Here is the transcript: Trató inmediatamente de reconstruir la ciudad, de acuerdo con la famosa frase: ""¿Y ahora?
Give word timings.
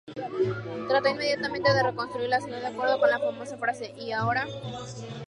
Trató 0.89 1.09
inmediatamente 1.11 1.71
de 1.71 1.83
reconstruir 1.83 2.27
la 2.27 2.41
ciudad, 2.41 2.59
de 2.59 2.65
acuerdo 2.69 2.97
con 2.99 3.07
la 3.11 3.19
famosa 3.19 3.55
frase: 3.59 3.93
""¿Y 3.99 4.11
ahora? 4.13 4.47